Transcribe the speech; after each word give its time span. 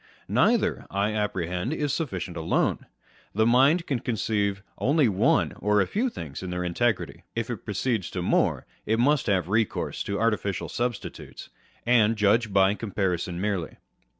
Neither, 0.27 0.87
I 0.89 1.11
apprehend, 1.13 1.73
is 1.73 1.93
sufficient 1.93 2.35
alone. 2.35 2.87
The 3.35 3.45
mind 3.45 3.85
can 3.85 3.99
conceive 3.99 4.63
only 4.79 5.07
one 5.07 5.53
or 5.59 5.79
a 5.79 5.85
few 5.85 6.09
things 6.09 6.41
in 6.41 6.49
their 6.49 6.63
integrity: 6.63 7.21
if 7.35 7.51
it 7.51 7.65
proceeds 7.65 8.09
to 8.09 8.23
more, 8.23 8.65
it 8.87 8.97
must 8.97 9.27
have 9.27 9.47
recourse 9.47 10.01
to 10.05 10.19
artificial 10.19 10.69
substitutes, 10.69 11.49
and 11.85 12.15
judge 12.15 12.51
by 12.51 12.73
comparison 12.73 13.39
merely. 13.39 13.75